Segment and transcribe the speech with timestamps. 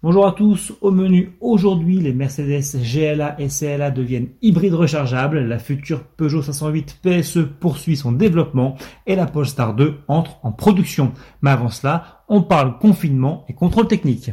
[0.00, 5.58] Bonjour à tous, au menu aujourd'hui, les Mercedes GLA et CLA deviennent hybrides rechargeables, la
[5.58, 8.76] future Peugeot 508 PSE poursuit son développement
[9.08, 11.14] et la Polestar 2 entre en production.
[11.42, 14.30] Mais avant cela, on parle confinement et contrôle technique.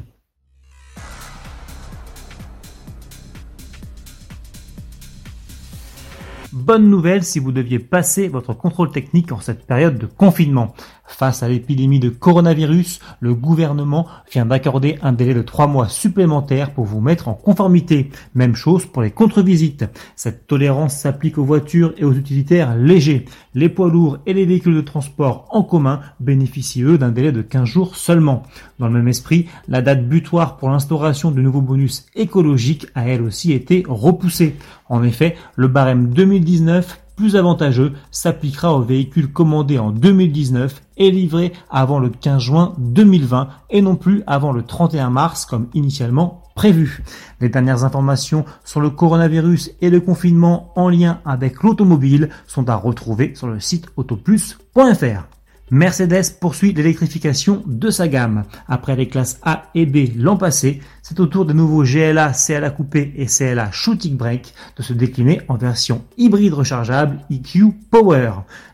[6.54, 10.76] Bonne nouvelle si vous deviez passer votre contrôle technique en cette période de confinement.
[11.08, 16.74] Face à l'épidémie de coronavirus, le gouvernement vient d'accorder un délai de trois mois supplémentaires
[16.74, 18.10] pour vous mettre en conformité.
[18.34, 19.86] Même chose pour les contre-visites.
[20.16, 23.26] Cette tolérance s'applique aux voitures et aux utilitaires légers.
[23.54, 27.42] Les poids lourds et les véhicules de transport en commun bénéficient eux d'un délai de
[27.42, 28.44] 15 jours seulement.
[28.80, 33.22] Dans le même esprit, la date butoir pour l'instauration de nouveaux bonus écologiques a elle
[33.22, 34.56] aussi été repoussée.
[34.90, 41.54] En effet, le barème 2019 plus avantageux s'appliquera aux véhicules commandés en 2019 et livrés
[41.70, 47.04] avant le 15 juin 2020 et non plus avant le 31 mars comme initialement prévu.
[47.42, 52.76] Les dernières informations sur le coronavirus et le confinement en lien avec l'automobile sont à
[52.76, 55.35] retrouver sur le site autoplus.fr.
[55.72, 58.44] Mercedes poursuit l'électrification de sa gamme.
[58.68, 62.70] Après les classes A et B l'an passé, c'est au tour des nouveaux GLA, CLA
[62.70, 68.32] coupé et CLA Shooting Brake de se décliner en version hybride rechargeable EQ Power.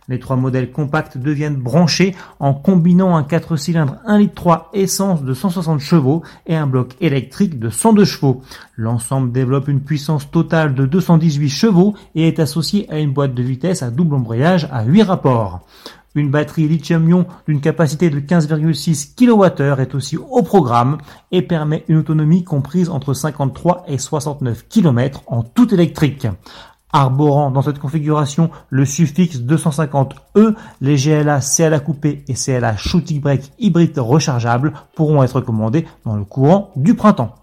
[0.10, 5.24] Les trois modèles compacts deviennent branchés en combinant un 4 cylindres 1 litre 3 essence
[5.24, 8.42] de 160 chevaux et un bloc électrique de 102 chevaux.
[8.76, 13.44] L'ensemble développe une puissance totale de 218 chevaux et est associé à une boîte de
[13.44, 15.66] vitesse à double embrayage à 8 rapports.
[16.14, 20.98] Une batterie lithium-ion d'une capacité de 15,6 kWh est aussi au programme
[21.32, 26.28] et permet une autonomie comprise entre 53 et 69 km en tout électrique.
[26.92, 33.54] Arborant dans cette configuration le suffixe 250E, les GLA CLA coupé et CLA shooting brake
[33.58, 37.41] hybride rechargeables pourront être commandés dans le courant du printemps.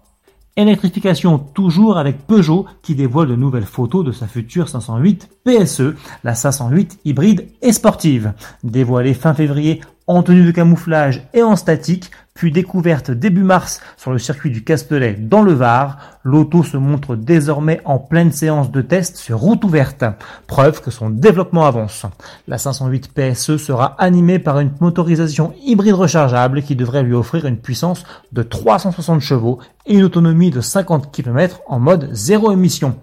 [0.55, 6.35] Électrification toujours avec Peugeot qui dévoile de nouvelles photos de sa future 508 PSE, la
[6.35, 8.33] 508 hybride et sportive.
[8.63, 14.11] Dévoilée fin février en tenue de camouflage et en statique, puis découverte début mars sur
[14.11, 18.81] le circuit du Castellet dans le Var, l'auto se montre désormais en pleine séance de
[18.81, 20.03] test sur route ouverte,
[20.47, 22.07] preuve que son développement avance.
[22.47, 27.57] La 508 PSE sera animée par une motorisation hybride rechargeable qui devrait lui offrir une
[27.57, 32.95] puissance de 360 chevaux et une autonomie de 50 km en mode zéro émission.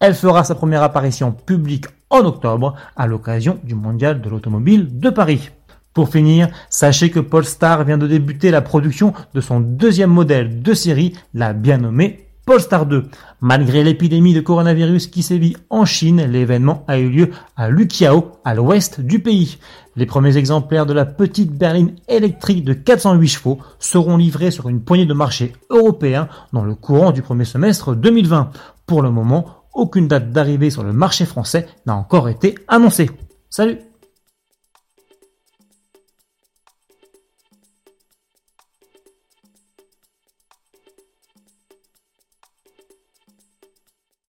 [0.00, 5.10] Elle fera sa première apparition publique en octobre à l'occasion du Mondial de l'automobile de
[5.10, 5.50] Paris.
[5.94, 10.74] Pour finir, sachez que Polestar vient de débuter la production de son deuxième modèle de
[10.74, 13.04] série, la bien nommée Polestar 2.
[13.40, 18.54] Malgré l'épidémie de coronavirus qui sévit en Chine, l'événement a eu lieu à Luqiao, à
[18.54, 19.58] l'ouest du pays.
[19.96, 24.82] Les premiers exemplaires de la petite berline électrique de 408 chevaux seront livrés sur une
[24.82, 28.50] poignée de marché européen dans le courant du premier semestre 2020.
[28.84, 33.10] Pour le moment, aucune date d'arrivée sur le marché français n'a encore été annoncée.
[33.48, 33.78] Salut